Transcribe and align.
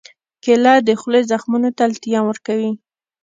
کېله 0.43 0.73
د 0.87 0.89
خولې 0.99 1.21
زخمونو 1.31 1.69
ته 1.77 1.83
التیام 1.89 2.25
ورکوي. 2.27 2.71